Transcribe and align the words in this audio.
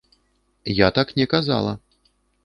Я 0.77 0.87
так 0.91 1.13
не 1.19 1.25
казала. 1.33 1.79